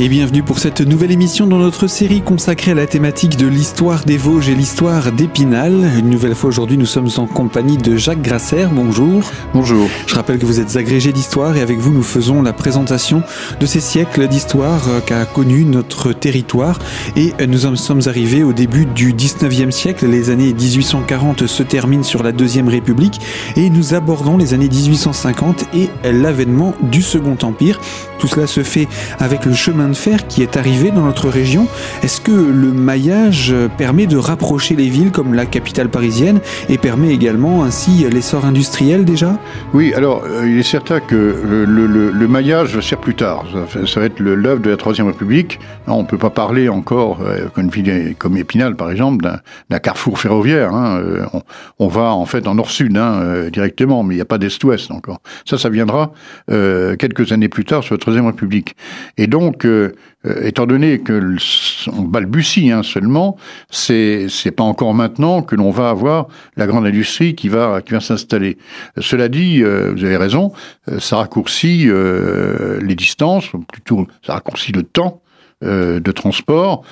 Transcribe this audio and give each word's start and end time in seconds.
Et 0.00 0.08
bienvenue 0.08 0.44
pour 0.44 0.60
cette 0.60 0.80
nouvelle 0.80 1.10
émission 1.10 1.48
dans 1.48 1.58
notre 1.58 1.88
série 1.88 2.22
consacrée 2.22 2.70
à 2.70 2.74
la 2.74 2.86
thématique 2.86 3.36
de 3.36 3.48
l'histoire 3.48 4.04
des 4.04 4.16
Vosges 4.16 4.48
et 4.48 4.54
l'histoire 4.54 5.10
d'Épinal. 5.10 5.72
Une 5.98 6.08
nouvelle 6.08 6.36
fois 6.36 6.50
aujourd'hui, 6.50 6.78
nous 6.78 6.86
sommes 6.86 7.08
en 7.16 7.26
compagnie 7.26 7.78
de 7.78 7.96
Jacques 7.96 8.22
Grasser. 8.22 8.68
Bonjour. 8.70 9.24
Bonjour. 9.54 9.88
Je 10.06 10.14
rappelle 10.14 10.38
que 10.38 10.46
vous 10.46 10.60
êtes 10.60 10.76
agrégé 10.76 11.12
d'histoire 11.12 11.56
et 11.56 11.62
avec 11.62 11.78
vous, 11.78 11.92
nous 11.92 12.04
faisons 12.04 12.42
la 12.42 12.52
présentation 12.52 13.24
de 13.58 13.66
ces 13.66 13.80
siècles 13.80 14.28
d'histoire 14.28 14.88
euh, 14.88 15.00
qu'a 15.00 15.24
connu 15.24 15.64
notre 15.64 16.12
territoire. 16.12 16.78
Et 17.16 17.32
euh, 17.40 17.46
nous 17.46 17.66
en 17.66 17.74
sommes 17.74 18.02
arrivés 18.06 18.44
au 18.44 18.52
début 18.52 18.86
du 18.86 19.12
19e 19.12 19.72
siècle. 19.72 20.06
Les 20.06 20.30
années 20.30 20.54
1840 20.54 21.48
se 21.48 21.64
terminent 21.64 22.04
sur 22.04 22.22
la 22.22 22.30
Deuxième 22.30 22.68
République 22.68 23.20
et 23.56 23.68
nous 23.68 23.94
abordons 23.94 24.36
les 24.36 24.54
années 24.54 24.68
1850 24.68 25.64
et 25.74 25.88
l'avènement 26.04 26.76
du 26.82 27.02
Second 27.02 27.36
Empire. 27.42 27.80
Tout 28.20 28.28
cela 28.28 28.46
se 28.46 28.62
fait 28.62 28.86
avec 29.18 29.44
le 29.44 29.54
chemin 29.54 29.87
de 29.88 29.94
fer 29.94 30.26
qui 30.26 30.42
est 30.42 30.56
arrivé 30.56 30.90
dans 30.90 31.02
notre 31.02 31.28
région. 31.28 31.66
Est-ce 32.02 32.20
que 32.20 32.32
le 32.32 32.72
maillage 32.72 33.54
permet 33.76 34.06
de 34.06 34.16
rapprocher 34.16 34.76
les 34.76 34.88
villes 34.88 35.10
comme 35.10 35.34
la 35.34 35.46
capitale 35.46 35.88
parisienne 35.88 36.40
et 36.68 36.78
permet 36.78 37.12
également 37.12 37.64
ainsi 37.64 38.06
l'essor 38.10 38.44
industriel 38.44 39.04
déjà? 39.04 39.38
Oui, 39.74 39.92
alors 39.94 40.24
euh, 40.24 40.48
il 40.48 40.58
est 40.58 40.62
certain 40.62 41.00
que 41.00 41.14
euh, 41.14 41.66
le, 41.66 42.28
maillage 42.28 42.74
va 42.74 42.82
se 42.82 42.94
plus 42.94 43.14
tard. 43.14 43.44
Ça, 43.86 44.00
va 44.00 44.06
être 44.06 44.20
l'œuvre 44.20 44.60
de 44.60 44.70
la 44.70 44.76
Troisième 44.76 45.06
République. 45.06 45.60
on 45.86 46.02
ne 46.02 46.06
peut 46.06 46.18
pas 46.18 46.30
parler 46.30 46.68
encore, 46.68 47.20
euh, 47.22 47.46
comme 47.54 47.70
comme 48.18 48.36
Épinal 48.36 48.76
par 48.76 48.90
exemple, 48.90 49.24
d'un 49.70 49.78
carrefour 49.78 50.18
ferroviaire. 50.18 50.74
Hein. 50.74 51.00
On, 51.32 51.42
on, 51.78 51.88
va 51.88 52.12
en 52.12 52.26
fait 52.26 52.46
en 52.48 52.54
nord-sud 52.54 52.96
hein, 52.96 53.48
directement, 53.52 54.02
mais 54.02 54.14
il 54.14 54.18
n'y 54.18 54.22
a 54.22 54.26
pas 54.26 54.38
d'est-ouest 54.38 54.90
encore. 54.90 55.20
Ça, 55.44 55.58
ça 55.58 55.68
viendra 55.68 56.12
euh, 56.50 56.96
quelques 56.96 57.32
années 57.32 57.48
plus 57.48 57.64
tard 57.64 57.82
sur 57.82 57.94
la 57.94 57.98
Troisième 57.98 58.26
République. 58.26 58.74
Et 59.16 59.26
donc, 59.26 59.64
euh, 59.64 59.77
étant 60.42 60.66
donné 60.66 61.00
que 61.00 61.36
on 61.88 62.02
balbutie 62.02 62.70
hein, 62.70 62.82
seulement, 62.82 63.36
c'est 63.70 64.26
c'est 64.28 64.50
pas 64.50 64.64
encore 64.64 64.94
maintenant 64.94 65.42
que 65.42 65.54
l'on 65.54 65.70
va 65.70 65.90
avoir 65.90 66.28
la 66.56 66.66
grande 66.66 66.86
industrie 66.86 67.34
qui 67.34 67.48
va 67.48 67.80
qui 67.82 67.92
va 67.92 68.00
s'installer. 68.00 68.58
Cela 68.98 69.28
dit, 69.28 69.62
euh, 69.62 69.92
vous 69.94 70.04
avez 70.04 70.16
raison, 70.16 70.52
euh, 70.90 70.98
ça 70.98 71.16
raccourcit 71.18 71.86
euh, 71.88 72.80
les 72.82 72.94
distances, 72.94 73.50
plutôt 73.72 74.06
ça 74.26 74.34
raccourcit 74.34 74.72
le 74.72 74.82
temps. 74.82 75.22
de 75.60 76.12
transport, 76.12 76.84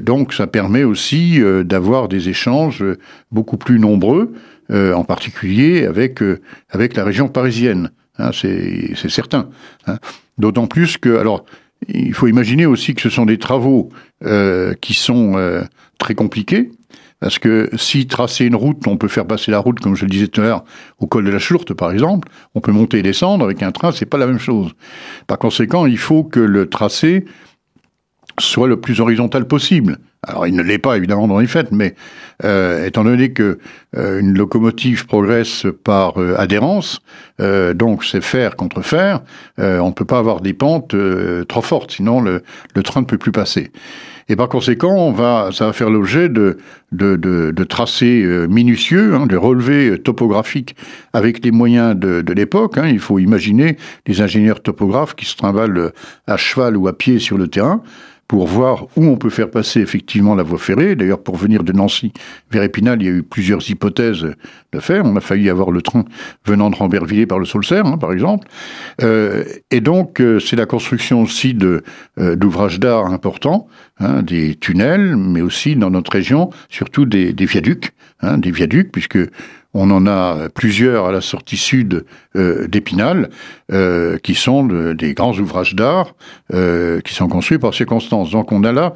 donc 0.00 0.32
ça 0.32 0.46
permet 0.46 0.84
aussi 0.84 1.42
d'avoir 1.64 2.06
des 2.06 2.28
échanges 2.28 2.84
beaucoup 3.32 3.56
plus 3.56 3.80
nombreux, 3.80 4.32
en 4.70 5.02
particulier 5.02 5.86
avec 5.86 6.22
avec 6.70 6.94
la 6.94 7.02
région 7.02 7.26
parisienne. 7.26 7.90
Hein, 8.18 8.30
c'est 8.32 9.10
certain. 9.10 9.48
Hein. 9.88 9.98
D'autant 10.38 10.66
plus 10.66 10.98
que, 10.98 11.16
alors, 11.18 11.44
il 11.88 12.14
faut 12.14 12.26
imaginer 12.26 12.66
aussi 12.66 12.94
que 12.94 13.00
ce 13.00 13.10
sont 13.10 13.26
des 13.26 13.38
travaux 13.38 13.90
euh, 14.24 14.74
qui 14.80 14.94
sont 14.94 15.36
euh, 15.36 15.62
très 15.98 16.14
compliqués. 16.14 16.70
Parce 17.20 17.38
que 17.38 17.70
si 17.76 18.08
tracer 18.08 18.46
une 18.46 18.56
route, 18.56 18.84
on 18.88 18.96
peut 18.96 19.06
faire 19.06 19.26
passer 19.26 19.52
la 19.52 19.60
route, 19.60 19.78
comme 19.78 19.94
je 19.94 20.04
le 20.04 20.10
disais 20.10 20.26
tout 20.26 20.40
à 20.40 20.44
l'heure, 20.44 20.64
au 20.98 21.06
col 21.06 21.24
de 21.24 21.30
la 21.30 21.38
Chourte, 21.38 21.72
par 21.72 21.92
exemple. 21.92 22.28
On 22.56 22.60
peut 22.60 22.72
monter 22.72 22.98
et 22.98 23.02
descendre 23.02 23.44
avec 23.44 23.62
un 23.62 23.70
train, 23.70 23.92
c'est 23.92 24.06
pas 24.06 24.18
la 24.18 24.26
même 24.26 24.40
chose. 24.40 24.72
Par 25.28 25.38
conséquent, 25.38 25.86
il 25.86 25.98
faut 25.98 26.24
que 26.24 26.40
le 26.40 26.68
tracé 26.68 27.24
soit 28.40 28.66
le 28.66 28.80
plus 28.80 29.00
horizontal 29.00 29.46
possible. 29.46 29.98
Alors, 30.24 30.46
il 30.46 30.54
ne 30.54 30.62
l'est 30.62 30.78
pas 30.78 30.96
évidemment 30.96 31.26
dans 31.26 31.40
les 31.40 31.48
faits, 31.48 31.72
mais 31.72 31.96
euh, 32.44 32.86
étant 32.86 33.02
donné 33.02 33.32
que 33.32 33.58
euh, 33.96 34.20
une 34.20 34.38
locomotive 34.38 35.04
progresse 35.06 35.66
par 35.82 36.22
euh, 36.22 36.36
adhérence, 36.38 37.00
euh, 37.40 37.74
donc 37.74 38.04
c'est 38.04 38.20
fer 38.20 38.54
contre 38.54 38.82
fer, 38.82 39.22
euh, 39.58 39.80
on 39.80 39.88
ne 39.88 39.92
peut 39.92 40.04
pas 40.04 40.18
avoir 40.18 40.40
des 40.40 40.52
pentes 40.52 40.94
euh, 40.94 41.42
trop 41.44 41.60
fortes, 41.60 41.90
sinon 41.90 42.20
le, 42.20 42.44
le, 42.76 42.82
train 42.84 43.00
ne 43.00 43.06
peut 43.06 43.18
plus 43.18 43.32
passer. 43.32 43.72
Et 44.28 44.36
par 44.36 44.48
conséquent, 44.48 44.94
on 44.94 45.10
va, 45.10 45.48
ça 45.52 45.66
va 45.66 45.72
faire 45.72 45.90
l'objet 45.90 46.28
de, 46.28 46.58
de, 46.92 47.16
de, 47.16 47.50
de, 47.50 47.64
tracés 47.64 48.24
minutieux, 48.48 49.16
hein, 49.16 49.26
de 49.26 49.36
relevés 49.36 49.98
topographiques 49.98 50.76
avec 51.12 51.44
les 51.44 51.50
moyens 51.50 51.96
de, 51.96 52.20
de 52.20 52.32
l'époque. 52.32 52.78
Hein. 52.78 52.86
Il 52.86 53.00
faut 53.00 53.18
imaginer 53.18 53.76
les 54.06 54.20
ingénieurs 54.20 54.62
topographes 54.62 55.16
qui 55.16 55.24
se 55.24 55.36
trimballent 55.36 55.92
à 56.28 56.36
cheval 56.36 56.76
ou 56.76 56.86
à 56.86 56.96
pied 56.96 57.18
sur 57.18 57.36
le 57.36 57.48
terrain 57.48 57.82
pour 58.32 58.46
voir 58.46 58.86
où 58.96 59.04
on 59.04 59.16
peut 59.16 59.28
faire 59.28 59.50
passer 59.50 59.80
effectivement 59.80 60.34
la 60.34 60.42
voie 60.42 60.56
ferrée. 60.56 60.96
D'ailleurs, 60.96 61.22
pour 61.22 61.36
venir 61.36 61.64
de 61.64 61.72
Nancy 61.72 62.14
vers 62.50 62.62
Épinal, 62.62 63.02
il 63.02 63.04
y 63.04 63.08
a 63.10 63.12
eu 63.12 63.22
plusieurs 63.22 63.68
hypothèses 63.68 64.26
de 64.72 64.80
faire. 64.80 65.04
On 65.04 65.14
a 65.16 65.20
failli 65.20 65.50
avoir 65.50 65.70
le 65.70 65.82
train 65.82 66.06
venant 66.46 66.70
de 66.70 66.76
Rambervillers 66.76 67.26
par 67.26 67.38
le 67.38 67.44
Saulcerre, 67.44 67.84
hein, 67.84 67.98
par 67.98 68.10
exemple. 68.10 68.48
Euh, 69.02 69.44
et 69.70 69.82
donc, 69.82 70.18
euh, 70.18 70.40
c'est 70.40 70.56
la 70.56 70.64
construction 70.64 71.20
aussi 71.20 71.52
de 71.52 71.82
euh, 72.18 72.34
d'ouvrages 72.34 72.80
d'art 72.80 73.04
importants, 73.04 73.68
hein, 74.00 74.22
des 74.22 74.54
tunnels, 74.54 75.14
mais 75.14 75.42
aussi 75.42 75.76
dans 75.76 75.90
notre 75.90 76.12
région, 76.12 76.48
surtout 76.70 77.04
des, 77.04 77.34
viaducs, 77.34 77.92
hein, 78.22 78.38
des 78.38 78.50
viaducs, 78.50 78.90
puisque 78.90 79.18
on 79.74 79.90
en 79.90 80.06
a 80.06 80.48
plusieurs 80.48 81.06
à 81.06 81.12
la 81.12 81.20
sortie 81.20 81.56
sud 81.56 82.04
euh, 82.36 82.66
d'Épinal, 82.68 83.30
euh, 83.72 84.18
qui 84.18 84.34
sont 84.34 84.64
de, 84.64 84.92
des 84.92 85.14
grands 85.14 85.36
ouvrages 85.38 85.74
d'art 85.74 86.14
euh, 86.52 87.00
qui 87.00 87.14
sont 87.14 87.28
construits 87.28 87.58
par 87.58 87.74
circonstances. 87.74 88.30
Donc 88.30 88.52
on 88.52 88.64
a 88.64 88.72
là 88.72 88.94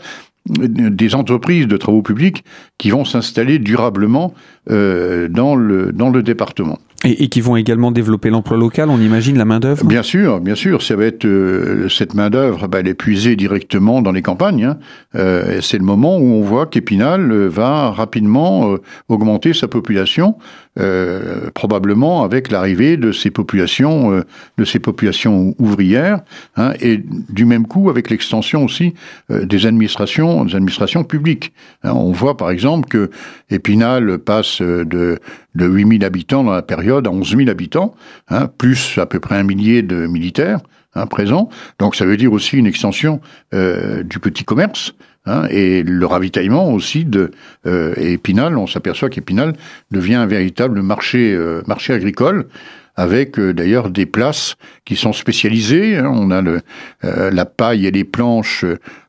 des 0.48 1.15
entreprises 1.15 1.66
de 1.66 1.76
travaux 1.76 2.03
publics 2.03 2.44
qui 2.78 2.91
vont 2.91 3.04
s'installer 3.04 3.59
durablement 3.59 4.34
euh, 4.70 5.28
dans, 5.28 5.56
le, 5.56 5.92
dans 5.92 6.10
le 6.10 6.22
département. 6.22 6.78
Et, 7.04 7.25
et, 7.25 7.28
qui 7.28 7.41
vont 7.41 7.56
également 7.56 7.91
développer 7.92 8.31
l'emploi 8.31 8.56
local, 8.56 8.88
on 8.88 9.00
imagine 9.00 9.36
la 9.36 9.44
main-d'œuvre 9.44 9.84
Bien 9.84 10.03
sûr, 10.03 10.41
bien 10.41 10.54
sûr. 10.54 10.82
Ça 10.82 10.97
va 10.97 11.04
être 11.04 11.25
euh, 11.25 11.88
cette 11.88 12.15
main-d'œuvre, 12.15 12.66
bah, 12.69 12.81
elle 12.81 12.88
est 12.88 12.94
puisée 12.94 13.36
directement 13.36 14.03
dans 14.03 14.12
les 14.12 14.22
campagnes. 14.22 14.65
Hein. 14.65 14.78
Euh, 15.15 15.60
c'est 15.60 15.78
le 15.78 15.84
moment 15.84 16.16
où 16.16 16.25
on 16.25 16.42
voit 16.42 16.66
qu'Épinal 16.66 17.32
va 17.47 17.91
rapidement 17.91 18.72
euh, 18.72 18.78
augmenter 19.09 19.53
sa 19.53 19.69
population, 19.69 20.36
euh, 20.78 21.50
probablement 21.54 22.25
avec 22.25 22.50
l'arrivée 22.50 22.97
de 22.97 23.12
ces 23.12 23.31
populations, 23.31 24.12
euh, 24.12 24.22
de 24.59 24.64
ces 24.64 24.78
populations 24.78 25.54
ouvrières, 25.59 26.20
hein, 26.56 26.72
et 26.81 27.03
du 27.31 27.44
même 27.44 27.66
coup 27.66 27.91
avec 27.91 28.10
l'extension 28.10 28.64
aussi 28.64 28.94
des 29.31 29.66
administrations, 29.66 30.44
des 30.44 30.54
administrations 30.54 31.04
publiques. 31.04 31.53
Hein, 31.82 31.92
on 31.92 32.12
voit 32.12 32.36
par 32.36 32.50
exemple 32.50 32.88
que 32.88 33.10
Épinal 33.50 34.19
passe 34.19 34.60
de 34.60 35.19
de 35.56 35.66
8000 35.66 36.04
habitants 36.04 36.44
dans 36.44 36.53
la 36.53 36.62
période 36.62 37.06
à 37.06 37.10
11 37.10 37.36
000 37.36 37.48
habitants, 37.48 37.94
hein, 38.28 38.48
plus 38.59 38.98
à 38.98 39.06
peu 39.06 39.19
près 39.19 39.36
un 39.36 39.42
millier 39.42 39.82
de 39.82 40.06
militaires 40.06 40.60
hein, 40.94 41.06
présents. 41.06 41.48
Donc 41.78 41.97
ça 41.97 42.04
veut 42.04 42.16
dire 42.16 42.32
aussi 42.32 42.56
une 42.56 42.66
extension 42.66 43.20
euh, 43.54 44.03
du 44.03 44.20
petit 44.20 44.44
commerce. 44.44 44.94
Hein, 45.26 45.47
et 45.50 45.82
le 45.82 46.06
ravitaillement 46.06 46.72
aussi 46.72 47.04
de 47.04 47.32
euh, 47.66 47.94
Épinal, 47.97 48.56
on 48.56 48.66
s'aperçoit 48.66 49.10
qu'Épinal 49.10 49.54
devient 49.91 50.14
un 50.14 50.26
véritable 50.26 50.82
marché 50.82 51.34
euh, 51.34 51.62
marché 51.66 51.92
agricole 51.92 52.47
avec 52.94 53.38
euh, 53.38 53.53
d'ailleurs 53.53 53.91
des 53.91 54.06
places 54.06 54.54
qui 54.84 54.97
sont 54.97 55.12
spécialisées. 55.12 55.97
Hein. 55.97 56.10
on 56.15 56.31
a 56.31 56.42
le, 56.42 56.60
euh, 57.04 57.31
la 57.31 57.44
paille 57.44 57.86
et 57.86 57.91
les 57.91 58.04
planches 58.04 58.65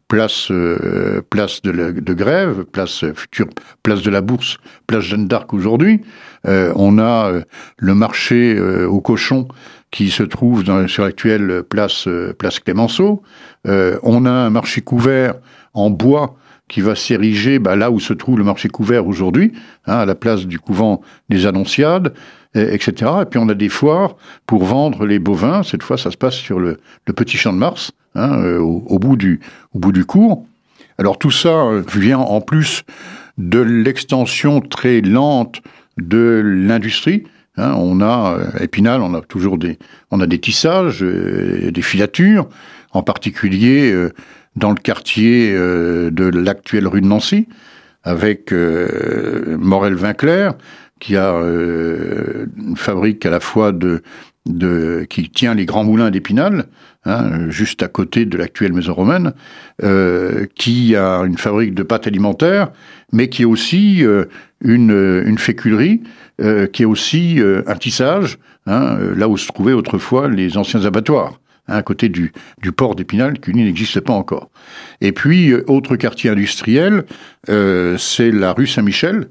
place 0.07 0.49
euh, 0.51 1.21
place 1.29 1.61
de, 1.61 1.71
la, 1.71 1.91
grève, 1.91 2.63
place 2.63 3.05
future 3.13 3.47
place 3.83 4.01
de 4.01 4.09
la 4.09 4.21
Bourse, 4.21 4.57
place 4.87 5.03
Jeanne 5.03 5.27
d'Arc 5.27 5.53
aujourd'hui. 5.53 6.01
Euh, 6.47 6.71
on 6.75 6.97
a 6.97 7.31
euh, 7.31 7.41
le 7.77 7.93
marché 7.93 8.55
euh, 8.57 8.87
aux 8.87 9.01
cochons 9.01 9.47
qui 9.91 10.09
se 10.09 10.23
trouve 10.23 10.63
dans, 10.63 10.87
sur 10.87 11.03
l'actuelle 11.03 11.63
place 11.63 12.07
euh, 12.07 12.33
place 12.33 12.59
Clémenceau. 12.59 13.23
on 13.65 14.25
a 14.25 14.31
un 14.31 14.49
marché 14.49 14.81
couvert 14.81 15.35
en 15.73 15.89
bois 15.89 16.35
qui 16.67 16.81
va 16.81 16.95
s'ériger 16.95 17.59
bah, 17.59 17.75
là 17.75 17.91
où 17.91 17.99
se 17.99 18.13
trouve 18.13 18.37
le 18.37 18.43
marché 18.43 18.67
couvert 18.67 19.07
aujourd'hui, 19.07 19.53
hein, 19.85 19.99
à 19.99 20.05
la 20.05 20.15
place 20.15 20.45
du 20.45 20.59
couvent 20.59 21.01
des 21.29 21.45
Annonciades, 21.45 22.13
etc. 22.55 23.11
Et 23.21 23.25
puis 23.25 23.39
on 23.39 23.47
a 23.49 23.53
des 23.53 23.69
foires 23.69 24.15
pour 24.45 24.63
vendre 24.63 25.05
les 25.05 25.19
bovins. 25.19 25.63
Cette 25.63 25.83
fois, 25.83 25.97
ça 25.97 26.11
se 26.11 26.17
passe 26.17 26.35
sur 26.35 26.59
le, 26.59 26.77
le 27.05 27.13
petit 27.13 27.37
champ 27.37 27.53
de 27.53 27.57
Mars, 27.57 27.91
hein, 28.15 28.39
euh, 28.39 28.59
au, 28.59 28.83
au, 28.87 28.99
bout 28.99 29.15
du, 29.15 29.39
au 29.73 29.79
bout 29.79 29.91
du 29.91 30.05
cours. 30.05 30.45
Alors 30.97 31.17
tout 31.17 31.31
ça 31.31 31.49
euh, 31.49 31.83
vient 31.95 32.19
en 32.19 32.41
plus 32.41 32.83
de 33.37 33.59
l'extension 33.59 34.61
très 34.61 35.01
lente 35.01 35.61
de 35.97 36.41
l'industrie. 36.43 37.23
Hein, 37.57 37.73
on 37.77 38.01
a 38.01 38.37
euh, 38.37 38.59
Épinal, 38.59 39.01
on 39.01 39.15
a 39.15 39.21
toujours 39.21 39.57
des, 39.57 39.79
on 40.11 40.21
a 40.21 40.27
des 40.27 40.39
tissages, 40.39 41.03
euh, 41.03 41.71
des 41.71 41.81
filatures, 41.81 42.47
en 42.93 43.01
particulier 43.01 43.91
euh, 43.91 44.13
dans 44.55 44.69
le 44.69 44.77
quartier 44.77 45.53
de 45.53 46.29
l'actuelle 46.29 46.87
rue 46.87 47.01
de 47.01 47.05
Nancy, 47.05 47.47
avec 48.03 48.51
Morel-Vinclair, 48.51 50.55
qui 50.99 51.15
a 51.15 51.31
une 51.31 52.75
fabrique 52.75 53.23
à 53.27 53.29
la 53.29 53.39
fois 53.39 53.71
de, 53.71 54.01
de 54.47 55.05
qui 55.09 55.29
tient 55.29 55.53
les 55.53 55.65
grands 55.65 55.83
moulins 55.83 56.11
d'Épinal, 56.11 56.65
hein, 57.05 57.49
juste 57.49 57.83
à 57.83 57.87
côté 57.87 58.25
de 58.25 58.37
l'actuelle 58.37 58.73
maison 58.73 58.93
romaine, 58.93 59.33
euh, 59.83 60.45
qui 60.55 60.95
a 60.95 61.19
une 61.21 61.37
fabrique 61.37 61.73
de 61.73 61.83
pâtes 61.83 62.07
alimentaires, 62.07 62.71
mais 63.11 63.29
qui 63.29 63.43
est 63.43 63.45
aussi 63.45 64.05
euh, 64.05 64.25
une, 64.61 65.23
une 65.25 65.37
féculerie, 65.37 66.01
euh, 66.41 66.67
qui 66.67 66.83
est 66.83 66.85
aussi 66.85 67.39
euh, 67.39 67.63
un 67.67 67.75
tissage, 67.75 68.37
hein, 68.65 68.97
là 69.15 69.27
où 69.27 69.37
se 69.37 69.47
trouvaient 69.47 69.73
autrefois 69.73 70.27
les 70.27 70.57
anciens 70.57 70.85
abattoirs. 70.85 71.39
à 71.67 71.81
côté 71.83 72.07
du, 72.09 72.31
du 72.61 72.71
port 72.71 72.95
d'Épinal, 72.95 73.39
qui 73.39 73.53
n'existe 73.53 73.99
pas 73.99 74.13
encore. 74.13 74.49
Et 75.01 75.11
puis, 75.11 75.53
autre 75.53 75.97
quartier 75.97 76.29
industriel, 76.29 77.03
c'est 77.47 78.31
la 78.31 78.53
rue 78.53 78.67
Saint-Michel, 78.67 79.27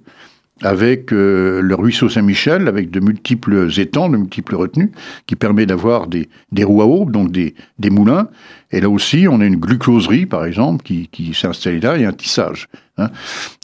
avec 0.63 1.13
euh, 1.13 1.61
le 1.61 1.75
ruisseau 1.75 2.09
Saint-Michel, 2.09 2.67
avec 2.67 2.91
de 2.91 3.01
multiples 3.01 3.69
étangs, 3.79 4.09
de 4.09 4.17
multiples 4.17 4.55
retenues, 4.55 4.91
qui 5.27 5.37
permet 5.37 5.67
d'avoir 5.67 6.07
des, 6.07 6.29
des 6.51 6.65
roues 6.65 6.83
à 6.83 6.87
eau, 6.87 7.05
donc 7.05 7.31
des, 7.31 7.55
des, 7.79 7.91
moulins. 7.91 8.29
Et 8.71 8.81
là 8.81 8.89
aussi, 8.89 9.27
on 9.29 9.41
a 9.41 9.45
une 9.45 9.57
glucoserie, 9.57 10.25
par 10.25 10.47
exemple, 10.47 10.83
qui, 10.83 11.09
qui 11.09 11.35
s'est 11.35 11.47
installée 11.47 11.81
là, 11.81 11.99
et 11.99 12.07
un 12.07 12.13
tissage. 12.13 12.69
Hein. 12.97 13.11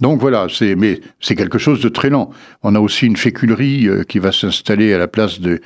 Donc 0.02 0.20
voilà, 0.20 0.46
c'est 0.50 0.76
mais 0.76 1.00
c'est 1.20 1.34
quelque 1.34 1.58
chose 1.58 1.80
de 1.80 1.88
très 1.88 2.10
lent. 2.10 2.30
On 2.62 2.74
a 2.74 2.80
aussi 2.80 3.06
une 3.06 3.16
féculerie 3.16 3.88
euh, 3.88 4.02
qui 4.04 4.18
va 4.18 4.30
s'installer 4.30 4.92
à 4.92 4.98
la 4.98 5.08
place 5.08 5.40
de, 5.40 5.60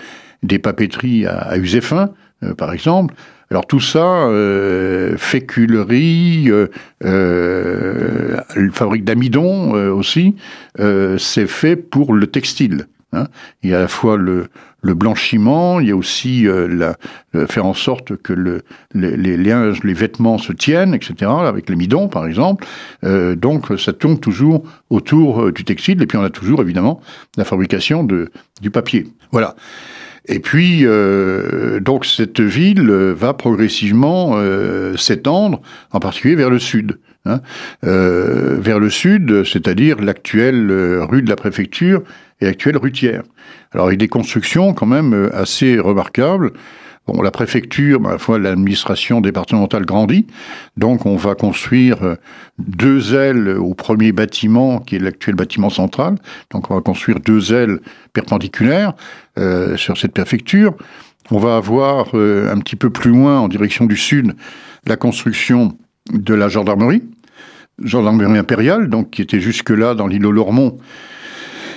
des 0.45 0.61
papeteries 0.61 1.27
à, 1.27 1.39
à 1.39 1.57
euh, 1.57 2.55
par 2.55 2.73
exemple. 2.73 3.15
Alors 3.51 3.67
tout 3.67 3.81
ça, 3.81 4.27
euh, 4.29 5.17
féculerie, 5.17 6.51
euh, 6.51 6.67
euh, 7.05 8.71
fabrique 8.73 9.05
d'amidon 9.05 9.77
euh, 9.77 9.93
aussi, 9.93 10.35
euh, 10.81 11.17
c'est 11.19 11.47
fait 11.47 11.77
pour 11.77 12.13
le 12.13 12.27
textile. 12.27 12.87
Hein. 13.13 13.27
Il 13.63 13.71
y 13.71 13.75
a 13.75 13.79
à 13.79 13.81
la 13.83 13.89
fois 13.89 14.17
le, 14.17 14.49
le 14.83 14.95
blanchiment, 14.95 15.79
il 15.79 15.89
y 15.89 15.91
a 15.93 15.97
aussi 15.97 16.47
la, 16.49 16.97
faire 17.47 17.67
en 17.67 17.75
sorte 17.75 18.17
que 18.17 18.33
le, 18.33 18.63
les, 18.95 19.17
les, 19.17 19.37
linges, 19.37 19.85
les 19.85 19.95
vêtements 19.95 20.39
se 20.39 20.53
tiennent, 20.53 20.93
etc., 20.93 21.31
avec 21.45 21.71
l'amidon 21.71 22.09
par 22.09 22.27
exemple. 22.27 22.67
donc 23.03 23.79
ça 23.79 23.93
tourne 23.93 24.19
toujours 24.19 24.65
autour 24.91 25.53
du 25.53 25.65
textile, 25.65 26.03
et 26.03 26.07
puis 26.07 26.19
on 26.19 26.23
a 26.25 26.31
toujours 26.31 26.61
évidemment 26.61 27.01
la 27.37 27.45
fabrication 27.45 28.05
de, 28.05 28.31
du 28.61 28.71
papier. 28.71 29.07
Voilà. 29.31 29.55
Et 30.29 30.41
puis, 30.41 30.81
euh, 30.83 31.81
donc, 31.81 32.05
cette 32.05 32.41
ville 32.41 32.91
va 32.91 33.33
progressivement 33.35 34.35
euh, 34.37 34.97
s'étendre, 34.97 35.61
en 35.93 36.01
particulier 36.01 36.35
vers 36.35 36.51
le 36.51 36.59
sud. 36.59 36.99
Hein, 37.27 37.41
euh, 37.85 38.57
vers 38.61 38.79
le 38.79 38.89
sud, 38.89 39.43
c'est-à-dire 39.43 40.01
l'actuelle 40.01 40.71
euh, 40.71 41.05
rue 41.05 41.23
de 41.23 41.29
la 41.29 41.35
préfecture 41.35 42.03
et 42.41 42.45
l'actuelle 42.45 42.77
rue 42.77 42.93
Thiers. 42.93 43.23
Alors, 43.73 43.89
avec 43.89 43.99
des 43.99 44.07
constructions 44.07 44.75
quand 44.75 44.87
même 44.87 45.13
euh, 45.13 45.37
assez 45.37 45.81
remarquables. 45.81 46.53
Bon, 47.07 47.23
la 47.23 47.31
préfecture, 47.31 48.01
ma 48.01 48.19
foi, 48.19 48.41
l'administration 48.41 49.21
départementale 49.21 49.87
grandit, 49.87 50.27
donc 50.77 51.07
on 51.07 51.15
va 51.15 51.37
construire 51.37 52.03
euh, 52.03 52.17
deux 52.59 53.15
ailes 53.15 53.49
au 53.49 53.75
premier 53.75 54.11
bâtiment, 54.11 54.81
qui 54.81 54.97
est 54.97 54.99
l'actuel 54.99 55.37
bâtiment 55.37 55.71
central. 55.71 56.17
Donc 56.51 56.69
on 56.71 56.75
va 56.75 56.81
construire 56.81 57.21
deux 57.21 57.55
ailes 57.55 57.79
perpendiculaires 58.13 58.95
euh, 59.39 59.77
sur 59.77 59.97
cette 59.97 60.13
préfecture. 60.13 60.75
On 61.31 61.39
va 61.39 61.57
avoir 61.57 62.09
euh, 62.15 62.53
un 62.53 62.59
petit 62.59 62.77
peu 62.77 62.91
plus 62.91 63.11
loin, 63.11 63.39
en 63.39 63.47
direction 63.47 63.87
du 63.87 63.97
sud, 63.97 64.35
la 64.85 64.97
construction 64.97 65.79
de 66.13 66.35
la 66.35 66.49
gendarmerie, 66.49 67.05
gendarmerie 67.81 68.37
impériale, 68.37 68.89
donc 68.89 69.11
qui 69.11 69.23
était 69.23 69.41
jusque-là 69.41 69.95
dans 69.95 70.09
l'îlot 70.09 70.33
Lormont 70.33 70.79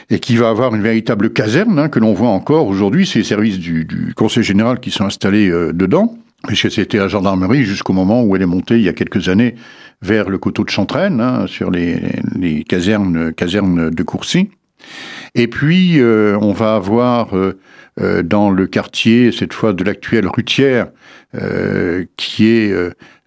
et 0.09 0.19
qui 0.19 0.35
va 0.35 0.49
avoir 0.49 0.75
une 0.75 0.81
véritable 0.81 1.31
caserne 1.31 1.77
hein, 1.79 1.89
que 1.89 1.99
l'on 1.99 2.13
voit 2.13 2.29
encore 2.29 2.67
aujourd'hui. 2.67 3.05
C'est 3.05 3.19
les 3.19 3.25
services 3.25 3.59
du, 3.59 3.85
du, 3.85 4.13
Conseil 4.15 4.43
général 4.43 4.79
qui 4.79 4.91
sont 4.91 5.05
installés 5.05 5.49
euh, 5.49 5.71
dedans, 5.73 6.17
puisque 6.47 6.71
c'était 6.71 6.97
la 6.97 7.07
gendarmerie 7.07 7.63
jusqu'au 7.63 7.93
moment 7.93 8.23
où 8.23 8.35
elle 8.35 8.41
est 8.41 8.47
montée 8.47 8.75
il 8.75 8.83
y 8.83 8.89
a 8.89 8.93
quelques 8.93 9.29
années 9.29 9.55
vers 10.01 10.29
le 10.29 10.37
coteau 10.37 10.63
de 10.63 10.69
Chantraine, 10.69 11.19
hein, 11.21 11.45
sur 11.47 11.71
les, 11.71 11.99
les, 12.35 12.63
casernes, 12.63 13.33
casernes 13.33 13.89
de 13.89 14.03
Courcy. 14.03 14.49
Et 15.35 15.47
puis, 15.47 15.99
euh, 15.99 16.37
on 16.41 16.53
va 16.53 16.75
avoir 16.75 17.35
euh, 17.35 17.59
euh, 18.01 18.23
dans 18.23 18.49
le 18.49 18.67
quartier, 18.67 19.31
cette 19.31 19.53
fois 19.53 19.73
de 19.73 19.83
l'actuelle 19.83 20.27
rutière, 20.27 20.87
euh, 21.35 22.05
qui 22.17 22.47
est 22.47 22.73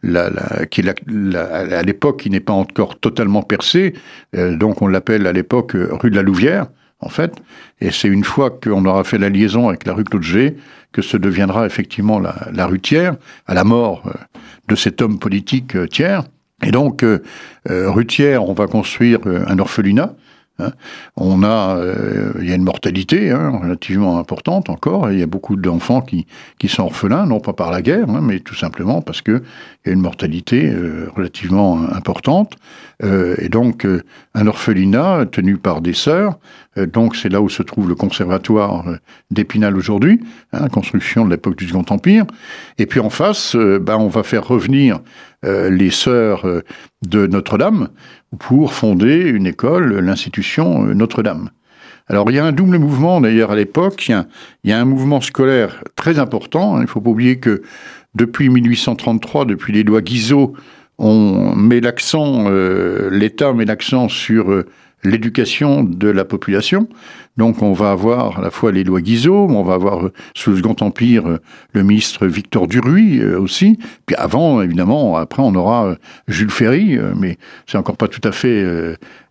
la, 0.03 0.31
la, 0.31 0.67
qui 0.67 0.83
la, 0.83 1.45
à 1.45 1.83
l'époque 1.83 2.21
qui 2.21 2.31
n'est 2.31 2.41
pas 2.41 2.53
encore 2.53 2.99
totalement 2.99 3.43
percée, 3.43 3.95
euh, 4.37 4.57
donc 4.57 4.83
on 4.83 4.89
l'appelle 4.89 5.27
à 5.27 5.33
l'époque 5.33 5.73
rue 5.75 6.11
de 6.11 6.17
la 6.17 6.23
Louvière, 6.23 6.67
en 7.01 7.09
fait, 7.09 7.35
et 7.81 7.91
c'est 7.91 8.09
une 8.09 8.25
fois 8.25 8.51
qu'on 8.51 8.85
aura 8.85 9.05
fait 9.05 9.19
la 9.19 9.29
liaison 9.29 9.69
avec 9.69 9.87
la 9.87 9.93
rue 9.93 10.05
Claude 10.05 10.23
G 10.23 10.57
que 10.93 11.03
ce 11.03 11.17
deviendra 11.17 11.67
effectivement 11.67 12.21
la, 12.21 12.35
la 12.53 12.67
rue 12.67 12.81
Thiers, 12.81 13.13
à 13.47 13.55
la 13.55 13.65
mort 13.65 14.03
euh, 14.07 14.13
de 14.69 14.77
cet 14.77 15.03
homme 15.03 15.19
politique 15.19 15.75
euh, 15.75 15.87
Thiers. 15.87 16.21
Et 16.65 16.71
donc, 16.71 17.03
euh, 17.03 17.19
rue 17.67 18.07
Thiers, 18.07 18.39
on 18.39 18.53
va 18.53 18.69
construire 18.69 19.19
un 19.27 19.59
orphelinat, 19.59 20.15
Hein. 20.59 20.73
On 21.17 21.43
a, 21.43 21.77
euh, 21.77 22.33
il 22.41 22.49
y 22.49 22.53
a 22.53 22.55
une 22.55 22.65
mortalité 22.65 23.31
hein, 23.31 23.59
relativement 23.63 24.19
importante 24.19 24.69
encore, 24.71 25.11
et 25.11 25.15
il 25.15 25.21
y 25.21 25.23
a 25.23 25.27
beaucoup 25.27 25.57
d'enfants 25.57 26.03
qui, 26.03 26.27
qui 26.59 26.69
sont 26.69 26.85
orphelins, 26.85 27.27
non 27.27 27.41
pas 27.41 27.53
par 27.53 27.71
la 27.71 27.83
guerre, 27.83 28.09
hein, 28.11 28.21
mais 28.23 28.41
tout 28.41 28.55
simplement 28.55 29.01
parce 29.03 29.23
que 29.23 29.43
il 29.85 29.89
y 29.89 29.91
a 29.91 29.95
une 29.95 30.03
mortalité 30.03 30.71
euh, 30.71 31.09
relativement 31.15 31.81
importante, 31.93 32.57
euh, 33.03 33.35
et 33.39 33.49
donc 33.49 33.87
un 34.35 34.47
orphelinat 34.47 35.27
tenu 35.27 35.57
par 35.57 35.81
des 35.81 35.95
sœurs. 35.95 36.39
Donc 36.77 37.17
c'est 37.17 37.29
là 37.29 37.43
où 37.43 37.51
se 37.51 37.63
trouve 37.63 37.89
le 37.89 37.95
conservatoire 37.95 38.87
d'Épinal 39.31 39.77
aujourd'hui, 39.77 40.21
construction 40.73 41.27
de 41.27 41.31
l'époque 41.31 41.57
du 41.57 41.69
Second 41.69 41.85
Empire. 41.91 42.25
Et 42.79 42.87
puis 42.87 42.99
en 43.01 43.11
face, 43.11 43.55
ben, 43.55 43.97
on 43.97 44.09
va 44.09 44.23
faire 44.23 44.47
revenir 44.47 45.01
les 45.45 45.91
sœurs 45.91 46.47
de 47.07 47.27
Notre-Dame 47.27 47.89
pour 48.39 48.73
fonder 48.75 49.17
une 49.23 49.47
école, 49.47 49.99
l'institution 49.99 50.85
Notre-Dame. 50.85 51.51
Alors 52.09 52.31
il 52.31 52.37
y 52.37 52.39
a 52.39 52.45
un 52.45 52.53
double 52.53 52.79
mouvement 52.79 53.21
d'ailleurs 53.21 53.53
à 53.53 53.57
l'époque, 53.57 54.09
il, 54.09 54.25
y 54.65 54.73
a 54.73 54.81
un 54.81 54.85
mouvement 54.85 55.21
scolaire 55.21 55.83
très 55.97 56.19
important, 56.19 56.79
il 56.79 56.83
ne 56.83 56.87
faut 56.87 57.01
pas 57.01 57.11
oublier 57.11 57.39
que 57.39 57.63
depuis 58.15 58.49
1833, 58.49 59.47
depuis 59.47 59.73
les 59.73 59.83
lois 59.83 60.03
Guizot, 60.03 60.55
on 60.99 61.55
met 61.57 61.81
l'accent, 61.81 62.45
euh, 62.49 63.09
l'État 63.11 63.53
met 63.53 63.65
l'accent 63.65 64.09
sur 64.09 64.53
euh, 64.53 64.67
l'éducation 65.05 65.83
de 65.83 66.09
la 66.09 66.25
population. 66.25 66.89
Donc 67.37 67.63
on 67.63 67.73
va 67.73 67.91
avoir 67.91 68.39
à 68.39 68.43
la 68.43 68.51
fois 68.51 68.73
les 68.73 68.85
lois 68.85 69.01
Guizot, 69.01 69.49
on 69.49 69.63
va 69.63 69.75
avoir 69.75 70.07
euh, 70.07 70.13
sous 70.35 70.51
le 70.51 70.59
Second 70.59 70.77
Empire 70.81 71.27
euh, 71.27 71.39
le 71.73 71.83
ministre 71.83 72.27
Victor 72.27 72.67
Duruy 72.67 73.21
euh, 73.21 73.41
aussi. 73.41 73.79
Puis 74.07 74.15
avant, 74.17 74.61
évidemment, 74.61 75.17
après 75.17 75.43
on 75.43 75.55
aura 75.55 75.97
Jules 76.29 76.51
Ferry, 76.51 76.99
mais 77.17 77.39
c'est 77.67 77.79
encore 77.79 77.97
pas 77.97 78.09
tout 78.09 78.21
à 78.25 78.33
fait. 78.33 78.65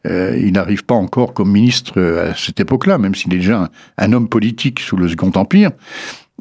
il 0.05 0.51
n'arrive 0.51 0.83
pas 0.83 0.95
encore 0.95 1.33
comme 1.33 1.51
ministre 1.51 2.01
à 2.01 2.35
cette 2.35 2.59
époque-là, 2.59 2.97
même 2.97 3.13
s'il 3.13 3.33
est 3.33 3.37
déjà 3.37 3.63
un, 3.63 3.69
un, 3.97 4.13
homme 4.13 4.27
politique 4.27 4.79
sous 4.79 4.97
le 4.97 5.07
Second 5.07 5.31
Empire. 5.35 5.71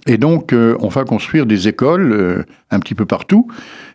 Et 0.07 0.19
donc 0.19 0.53
on 0.55 0.89
va 0.89 1.05
construire 1.05 1.47
des 1.47 1.69
écoles 1.69 2.45
un 2.71 2.81
petit 2.81 2.95
peu 2.95 3.07
partout. 3.07 3.49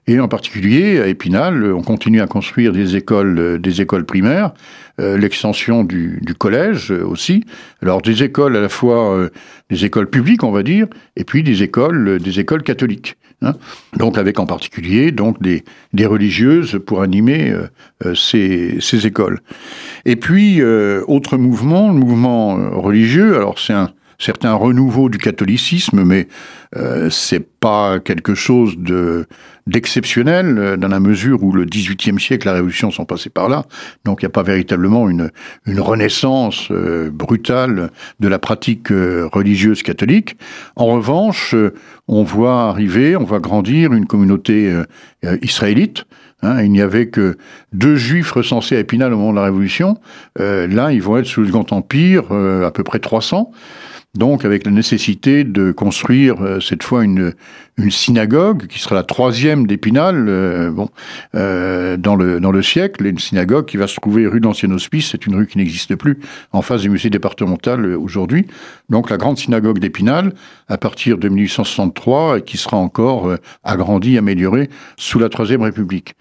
Et 0.07 0.19
en 0.19 0.27
particulier, 0.27 0.99
à 0.99 1.07
Épinal, 1.07 1.73
on 1.73 1.81
continue 1.81 2.21
à 2.21 2.27
construire 2.27 2.71
des 2.71 2.95
écoles, 2.95 3.59
des 3.59 3.81
écoles 3.81 4.05
primaires, 4.05 4.53
euh, 5.01 5.17
l'extension 5.17 5.83
du, 5.83 6.21
collège 6.37 6.91
aussi. 6.91 7.43
Alors 7.81 8.01
des 8.01 8.21
écoles 8.21 8.55
à 8.55 8.61
la 8.61 8.69
fois 8.69 9.15
euh, 9.15 9.29
des 9.71 9.83
écoles 9.83 10.09
publiques, 10.09 10.43
on 10.43 10.51
va 10.51 10.61
dire, 10.61 10.87
et 11.15 11.23
puis 11.23 11.41
des 11.41 11.63
écoles, 11.63 12.19
des 12.19 12.39
écoles 12.39 12.61
catholiques. 12.61 13.17
Hein. 13.41 13.53
Donc 13.97 14.17
avec 14.19 14.39
en 14.39 14.45
particulier 14.45 15.11
donc 15.11 15.41
des, 15.41 15.63
religieuses 16.05 16.79
pour 16.85 17.01
animer 17.01 17.53
euh, 18.05 18.15
ces 18.15 19.07
écoles. 19.07 19.41
Et 20.05 20.17
puis 20.17 20.61
autre 20.61 21.37
mouvement, 21.37 21.91
le 21.91 21.95
mouvement 21.95 22.79
religieux. 22.79 23.35
Alors 23.35 23.57
c'est 23.57 23.73
un 23.73 23.91
certain 24.17 24.53
renouveau 24.53 25.09
du 25.09 25.17
catholicisme, 25.17 26.03
mais 26.03 26.27
euh, 26.75 27.09
c'est 27.09 27.47
quelque 28.03 28.35
chose 28.35 28.77
de 28.77 29.27
d'exceptionnel 29.67 30.57
euh, 30.57 30.77
dans 30.77 30.87
la 30.87 30.99
mesure 30.99 31.43
où 31.43 31.51
le 31.51 31.65
XVIIIe 31.65 32.19
siècle, 32.19 32.47
la 32.47 32.53
Révolution 32.53 32.91
sont 32.91 33.05
passés 33.05 33.29
par 33.29 33.49
là. 33.49 33.65
Donc 34.03 34.21
il 34.21 34.25
n'y 34.25 34.27
a 34.27 34.31
pas 34.31 34.43
véritablement 34.43 35.09
une 35.09 35.31
une 35.65 35.79
renaissance 35.79 36.67
euh, 36.71 37.09
brutale 37.11 37.89
de 38.19 38.27
la 38.27 38.39
pratique 38.39 38.91
euh, 38.91 39.27
religieuse 39.31 39.81
catholique. 39.81 40.37
En 40.75 40.85
revanche, 40.85 41.55
on 42.07 42.23
voit 42.23 42.63
arriver, 42.69 43.15
on 43.15 43.23
va 43.23 43.39
grandir 43.39 43.93
une 43.93 44.05
communauté 44.05 44.71
israélite. 45.41 46.05
Hein, 46.41 46.61
il 46.61 46.71
n'y 46.71 46.81
avait 46.81 47.07
que 47.07 47.37
deux 47.73 47.95
juifs 47.95 48.31
recensés 48.31 48.75
à 48.75 48.79
Épinal 48.79 49.13
au 49.13 49.17
moment 49.17 49.31
de 49.31 49.37
la 49.37 49.45
Révolution. 49.45 49.97
là, 50.37 50.91
ils 50.91 51.01
vont 51.01 51.17
être 51.17 51.25
sous 51.25 51.41
le 51.41 51.47
Second 51.47 51.65
Empire, 51.71 52.31
à 52.31 52.71
peu 52.71 52.83
près 52.83 52.99
300 52.99 53.51
donc 54.13 54.45
avec 54.45 54.65
la 54.65 54.71
nécessité 54.71 55.43
de 55.43 55.73
construire 55.73 56.35
cette 56.61 56.83
fois 56.83 57.03
une, 57.03 57.33
une 57.77 57.91
synagogue 57.91 58.67
qui 58.67 58.79
sera 58.79 58.95
la 58.95 59.03
troisième 59.03 59.67
d'Épinal 59.67 60.27
euh, 60.29 60.71
bon, 60.71 60.89
euh, 61.35 61.97
dans, 61.97 62.15
le, 62.15 62.39
dans 62.39 62.51
le 62.51 62.61
siècle, 62.61 63.05
une 63.05 63.19
synagogue 63.19 63.65
qui 63.65 63.77
va 63.77 63.87
se 63.87 63.95
trouver 63.95 64.27
rue 64.27 64.39
d'Ancien 64.39 64.71
Hospice, 64.71 65.09
c'est 65.11 65.25
une 65.25 65.35
rue 65.35 65.47
qui 65.47 65.57
n'existe 65.57 65.95
plus, 65.95 66.19
en 66.51 66.61
face 66.61 66.81
du 66.81 66.89
musée 66.89 67.09
départemental 67.09 67.85
euh, 67.85 67.99
aujourd'hui. 67.99 68.47
Donc 68.89 69.09
la 69.09 69.17
grande 69.17 69.37
synagogue 69.37 69.79
d'Épinal, 69.79 70.33
à 70.67 70.77
partir 70.77 71.17
de 71.17 71.29
1863, 71.29 72.39
et 72.39 72.41
qui 72.41 72.57
sera 72.57 72.77
encore 72.77 73.27
euh, 73.27 73.37
agrandie, 73.63 74.17
améliorée 74.17 74.69
sous 74.97 75.19
la 75.19 75.29
Troisième 75.29 75.61
République. 75.61 76.15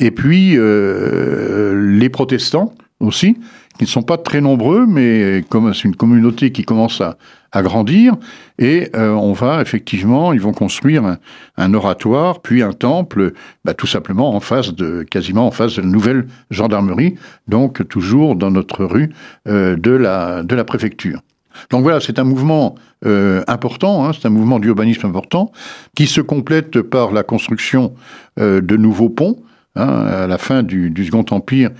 Et 0.00 0.10
puis 0.10 0.54
euh, 0.56 1.96
les 1.98 2.08
protestants, 2.08 2.74
aussi, 3.02 3.34
qui 3.78 3.84
ne 3.84 3.88
sont 3.88 4.02
pas 4.02 4.16
très 4.16 4.40
nombreux, 4.40 4.86
mais 4.86 5.44
comme 5.48 5.74
c'est 5.74 5.84
une 5.84 5.96
communauté 5.96 6.52
qui 6.52 6.64
commence 6.64 7.00
à, 7.00 7.16
grandir, 7.62 8.14
et 8.58 8.88
euh, 8.96 9.10
on 9.10 9.34
va 9.34 9.60
effectivement, 9.60 10.32
ils 10.32 10.40
vont 10.40 10.54
construire 10.54 11.18
un, 11.58 11.74
oratoire, 11.74 12.40
puis 12.40 12.62
un 12.62 12.72
temple, 12.72 13.34
bah, 13.66 13.74
tout 13.74 13.86
simplement 13.86 14.34
en 14.34 14.40
face 14.40 14.74
de, 14.74 15.02
quasiment 15.02 15.48
en 15.48 15.50
face 15.50 15.76
de 15.76 15.82
la 15.82 15.88
nouvelle 15.88 16.28
gendarmerie, 16.50 17.16
donc 17.48 17.86
toujours 17.88 18.36
dans 18.36 18.50
notre 18.50 18.86
rue 18.86 19.10
euh, 19.48 19.76
de 19.76 19.90
la 19.90 20.64
préfecture. 20.64 21.20
Donc 21.68 21.82
voilà, 21.82 22.00
c'est 22.00 22.18
un 22.18 22.24
mouvement 22.24 22.74
euh, 23.04 23.44
important, 23.48 24.06
hein, 24.06 24.12
c'est 24.14 24.26
un 24.26 24.30
mouvement 24.30 24.58
d'urbanisme 24.58 25.06
important, 25.06 25.52
qui 25.94 26.06
se 26.06 26.22
complète 26.22 26.80
par 26.80 27.12
la 27.12 27.22
construction 27.22 27.92
de 28.38 28.76
nouveaux 28.78 29.10
ponts. 29.10 29.36
Hein, 29.74 30.04
à 30.04 30.26
la 30.26 30.36
fin 30.36 30.62
du, 30.62 30.92
Second 31.02 31.24
Empire, 31.30 31.70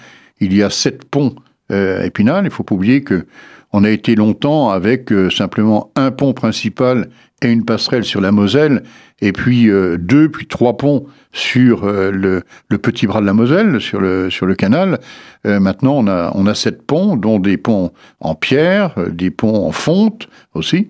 il 0.43 0.55
y 0.55 0.63
a 0.63 0.71
sept 0.71 1.05
ponts 1.05 1.35
euh, 1.71 2.03
Épinal. 2.03 2.45
Il 2.45 2.51
faut 2.51 2.65
pas 2.65 2.75
oublier 2.75 3.03
que 3.03 3.27
on 3.73 3.85
a 3.85 3.91
été 3.91 4.15
longtemps 4.15 4.71
avec 4.71 5.11
euh, 5.13 5.31
simplement 5.31 5.91
un 5.97 6.11
pont 6.11 6.35
principal 6.35 7.09
et 7.43 7.49
une 7.49 7.65
passerelle 7.65 8.05
sur 8.05 8.21
la 8.21 8.33
Moselle, 8.33 8.83
et 9.23 9.33
puis 9.33 9.71
euh, 9.71 9.97
deux, 9.97 10.29
puis 10.29 10.47
trois 10.47 10.77
ponts 10.77 11.07
sur 11.33 11.87
le, 11.87 12.43
petit 12.69 13.07
bras 13.07 13.23
de 13.23 13.27
la 13.27 13.33
Moselle, 13.33 13.81
sur 13.81 14.03
le, 14.03 14.29
sur 14.29 14.45
le 14.45 14.55
canal. 14.55 14.99
maintenant, 15.45 15.95
on 15.95 16.07
a, 16.07 16.31
on 16.35 16.47
a 16.47 16.55
sept 16.55 16.83
ponts, 16.87 17.17
dont 17.17 17.39
des 17.39 17.57
ponts 17.57 17.91
en 18.21 18.35
pierre, 18.35 18.95
des 19.11 19.31
ponts 19.31 19.67
en 19.67 19.73
fonte 19.73 20.29
aussi. 20.53 20.89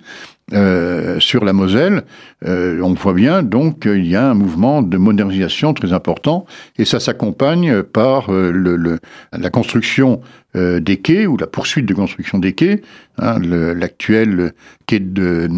Euh, 0.53 1.19
sur 1.19 1.45
la 1.47 1.55
Moselle, 1.55 2.03
euh, 2.47 2.79
on 2.83 2.93
voit 2.93 3.15
bien 3.15 3.43
donc 3.43 3.81
qu'il 3.81 4.07
y 4.07 4.17
a 4.17 4.29
un 4.29 4.35
mouvement 4.35 4.83
de 4.83 4.99
modernisation 4.99 5.73
très 5.73 5.95
important 5.95 6.45
et 6.77 6.85
ça 6.85 7.01
s'accompagne 7.01 7.83
par 7.83 8.31
euh, 8.31 8.51
le, 8.51 8.99
la 9.33 9.51
construction 9.51 10.21
des 10.55 10.99
quais 10.99 11.27
ou 11.27 11.39
la 11.39 11.47
poursuite 11.47 11.87
de 11.87 11.95
construction 11.95 12.39
des 12.39 12.53
quais, 12.53 12.83
hein, 13.17 13.39
l'actuel 13.41 14.53
quai 14.85 15.01
de 15.01 15.49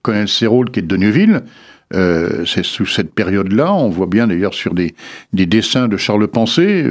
Colonel 0.00 0.28
Serrault, 0.28 0.64
le 0.64 0.70
quai 0.70 0.80
de 0.80 0.96
Neuville. 0.96 1.42
C'est 1.92 2.64
sous 2.64 2.86
cette 2.86 3.12
période-là, 3.14 3.72
on 3.74 3.88
voit 3.88 4.06
bien 4.06 4.26
d'ailleurs 4.26 4.54
sur 4.54 4.74
des, 4.74 4.94
des, 5.32 5.46
dessins 5.46 5.88
de 5.88 5.96
Charles 5.96 6.28
Pensée 6.28 6.84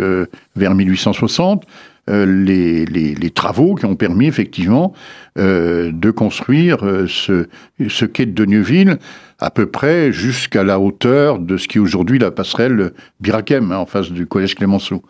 vers 0.56 0.76
1860, 0.76 1.66
euh, 2.10 2.26
les, 2.26 2.86
les, 2.86 3.30
travaux 3.30 3.76
qui 3.76 3.86
ont 3.86 3.96
permis 3.96 4.26
effectivement 4.26 4.94
euh, 5.38 5.92
de 5.94 6.10
construire 6.10 6.84
euh, 6.84 7.06
ce, 7.08 7.48
ce 7.88 8.06
quai 8.06 8.26
de 8.26 8.46
Neuville 8.46 8.98
à 9.38 9.52
peu 9.52 9.68
près 9.68 10.12
jusqu'à 10.12 10.64
la 10.64 10.80
hauteur 10.80 11.38
de 11.38 11.56
ce 11.58 11.68
qui 11.68 11.78
est 11.78 11.82
aujourd'hui 11.82 12.18
la 12.18 12.32
passerelle 12.32 12.94
Birakem, 13.20 13.72
hein, 13.72 13.78
en 13.78 13.86
face 13.86 14.12
du 14.12 14.26
collège 14.26 14.56
Clémenceau. 14.56 15.04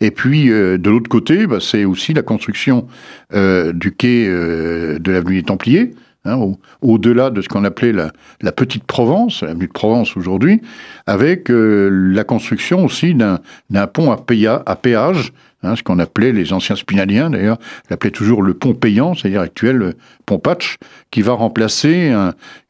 Et 0.00 0.10
puis, 0.10 0.46
de 0.48 0.90
l'autre 0.90 1.08
côté, 1.08 1.46
bah, 1.46 1.58
c'est 1.60 1.84
aussi 1.84 2.12
la 2.12 2.22
construction 2.22 2.88
du 3.32 3.92
quai 3.92 4.26
de 4.26 5.12
l'avenue 5.12 5.36
des 5.36 5.44
Templiers, 5.44 5.92
hein, 6.26 6.52
au-delà 6.82 7.30
de 7.30 7.40
ce 7.40 7.48
qu'on 7.48 7.64
appelait 7.64 7.92
la, 7.92 8.52
Petite 8.52 8.84
Provence, 8.84 9.42
l'avenue 9.42 9.66
de 9.66 9.72
Provence 9.72 10.16
aujourd'hui, 10.16 10.60
avec 11.06 11.48
la 11.48 12.24
construction 12.24 12.84
aussi 12.84 13.14
d'un 13.14 13.86
pont 13.86 14.12
à, 14.12 14.62
à 14.66 14.76
péage 14.76 15.32
Hein, 15.66 15.74
ce 15.74 15.82
qu'on 15.82 15.98
appelait 15.98 16.32
les 16.32 16.52
anciens 16.52 16.76
spinaliens 16.76 17.30
d'ailleurs, 17.30 17.58
l'appelaient 17.90 18.10
toujours 18.10 18.42
le 18.42 18.54
pont 18.54 18.74
payant, 18.74 19.14
c'est-à-dire 19.14 19.40
actuel 19.40 19.94
pont 20.26 20.38
patch, 20.38 20.76
qui 21.10 21.22
va 21.22 21.32
remplacer 21.32 22.14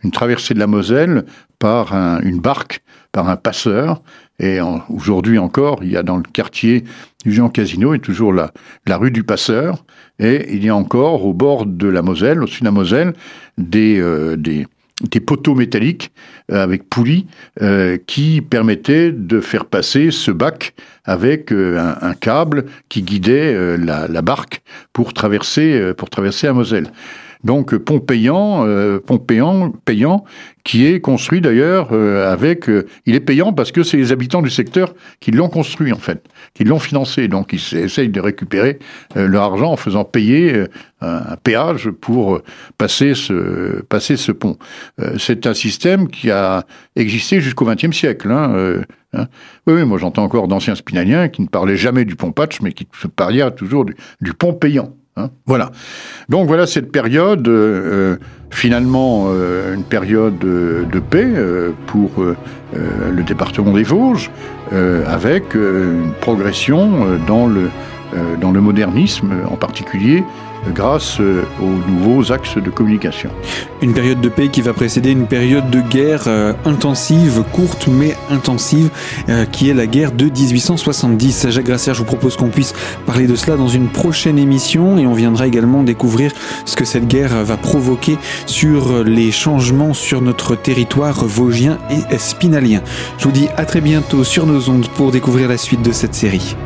une 0.02 0.10
traversée 0.10 0.54
de 0.54 0.58
la 0.58 0.66
Moselle 0.66 1.24
par 1.58 1.94
une 2.22 2.40
barque, 2.40 2.80
par 3.12 3.28
un 3.28 3.36
passeur. 3.36 4.02
Et 4.38 4.60
aujourd'hui 4.88 5.38
encore, 5.38 5.80
il 5.82 5.90
y 5.90 5.96
a 5.96 6.02
dans 6.02 6.16
le 6.16 6.22
quartier 6.22 6.84
du 7.24 7.32
Jean 7.32 7.48
Casino, 7.48 7.92
et 7.92 7.98
toujours 7.98 8.32
la 8.32 8.96
rue 8.96 9.10
du 9.10 9.24
Passeur, 9.24 9.84
et 10.18 10.54
il 10.54 10.64
y 10.64 10.68
a 10.68 10.76
encore 10.76 11.24
au 11.24 11.32
bord 11.32 11.66
de 11.66 11.88
la 11.88 12.02
Moselle, 12.02 12.42
au-dessus 12.42 12.60
de 12.60 12.66
la 12.66 12.70
Moselle, 12.70 13.12
des, 13.58 14.00
euh, 14.00 14.36
poteaux 15.26 15.54
métalliques 15.54 16.10
euh, 16.50 16.62
avec 16.62 16.88
poulies 16.88 17.26
euh, 17.60 17.98
qui 18.06 18.40
permettaient 18.40 19.12
de 19.12 19.40
faire 19.40 19.66
passer 19.66 20.10
ce 20.10 20.30
bac 20.30 20.74
avec 21.04 21.52
un, 21.52 22.14
câble 22.14 22.64
qui 22.88 23.02
guidait 23.02 23.76
la, 23.78 24.08
la, 24.08 24.22
barque 24.22 24.60
pour 24.92 25.14
traverser 25.14 25.92
pour 25.96 26.10
traverser 26.10 26.48
la 26.48 26.52
Moselle. 26.52 26.90
Donc 27.46 27.74
pont 27.76 28.00
payant, 28.00 28.66
pont 29.06 29.18
payant, 29.18 29.72
payant 29.84 30.24
qui 30.66 30.84
est 30.84 31.00
construit 31.00 31.40
d'ailleurs 31.40 31.90
euh, 31.92 32.30
avec. 32.30 32.68
Euh, 32.68 32.88
il 33.06 33.14
est 33.14 33.20
payant 33.20 33.52
parce 33.52 33.70
que 33.70 33.84
c'est 33.84 33.96
les 33.96 34.10
habitants 34.10 34.42
du 34.42 34.50
secteur 34.50 34.94
qui 35.20 35.30
l'ont 35.30 35.48
construit 35.48 35.92
en 35.92 35.98
fait, 35.98 36.26
qui 36.54 36.64
l'ont 36.64 36.80
financé. 36.80 37.28
Donc 37.28 37.52
ils 37.52 37.78
essayent 37.78 38.08
de 38.08 38.20
récupérer 38.20 38.80
euh, 39.16 39.28
leur 39.28 39.44
argent 39.44 39.70
en 39.70 39.76
faisant 39.76 40.04
payer 40.04 40.64
un, 41.00 41.36
péage 41.36 41.90
pour 41.90 42.40
passer 42.78 43.14
ce 43.14 43.80
passer 43.82 44.16
ce 44.16 44.32
pont. 44.32 44.56
c'est 45.18 45.46
un 45.46 45.54
système 45.54 46.08
qui 46.08 46.30
a 46.30 46.64
existé 46.96 47.40
jusqu'au 47.40 47.64
XXe 47.66 47.96
siècle. 47.96 48.30
Hein, 48.32 48.82
hein. 49.12 49.26
Oui, 49.66 49.74
oui, 49.74 49.84
moi 49.84 49.98
j'entends 49.98 50.24
encore 50.24 50.48
d'anciens 50.48 50.74
spinaliens 50.74 51.28
qui 51.28 51.42
ne 51.42 51.46
parlaient 51.46 51.76
jamais 51.76 52.04
du 52.04 52.16
pont 52.16 52.32
patch, 52.32 52.60
mais 52.60 52.72
qui 52.72 52.88
se 53.00 53.06
parlaient 53.06 53.50
toujours 53.52 53.84
du 53.84 54.32
pont 54.32 54.54
payant. 54.54 54.92
Hein. 55.16 55.30
voilà. 55.46 55.70
Donc 56.28 56.46
voilà 56.46 56.66
cette 56.66 56.92
période, 56.92 57.48
euh, 57.48 58.16
finalement 58.50 59.26
euh, 59.28 59.74
une 59.74 59.82
période 59.82 60.38
de 60.38 61.00
paix 61.00 61.24
euh, 61.24 61.72
pour 61.86 62.10
le 62.74 63.22
département 63.22 63.72
des 63.72 63.82
Vosges, 63.82 64.30
avec 65.06 65.54
une 65.54 66.12
progression 66.20 67.18
dans 67.26 67.46
le, 67.46 67.70
dans 68.40 68.50
le 68.50 68.60
modernisme 68.60 69.32
en 69.50 69.56
particulier 69.56 70.24
grâce 70.72 71.20
euh, 71.20 71.42
aux 71.60 71.90
nouveaux 71.90 72.32
axes 72.32 72.56
de 72.56 72.70
communication. 72.70 73.30
Une 73.82 73.92
période 73.92 74.20
de 74.20 74.28
paix 74.28 74.48
qui 74.48 74.62
va 74.62 74.72
précéder 74.72 75.10
une 75.10 75.26
période 75.26 75.70
de 75.70 75.80
guerre 75.80 76.24
euh, 76.26 76.52
intensive, 76.64 77.42
courte 77.52 77.88
mais 77.88 78.16
intensive, 78.30 78.90
euh, 79.28 79.44
qui 79.44 79.70
est 79.70 79.74
la 79.74 79.86
guerre 79.86 80.12
de 80.12 80.26
1870. 80.26 81.50
Jacques 81.50 81.66
Grasser, 81.66 81.94
je 81.94 81.98
vous 81.98 82.04
propose 82.04 82.36
qu'on 82.36 82.48
puisse 82.48 82.74
parler 83.06 83.26
de 83.26 83.36
cela 83.36 83.56
dans 83.56 83.68
une 83.68 83.88
prochaine 83.88 84.38
émission 84.38 84.98
et 84.98 85.06
on 85.06 85.14
viendra 85.14 85.46
également 85.46 85.82
découvrir 85.82 86.32
ce 86.64 86.76
que 86.76 86.84
cette 86.84 87.06
guerre 87.06 87.44
va 87.44 87.56
provoquer 87.56 88.18
sur 88.46 89.04
les 89.04 89.32
changements 89.32 89.94
sur 89.94 90.22
notre 90.22 90.56
territoire 90.56 91.24
vosgien 91.24 91.78
et 91.90 92.18
spinalien. 92.18 92.80
Je 93.18 93.24
vous 93.24 93.32
dis 93.32 93.48
à 93.56 93.64
très 93.64 93.80
bientôt 93.80 94.24
sur 94.24 94.46
nos 94.46 94.68
ondes 94.68 94.88
pour 94.88 95.10
découvrir 95.10 95.48
la 95.48 95.56
suite 95.56 95.82
de 95.82 95.92
cette 95.92 96.14
série. 96.14 96.56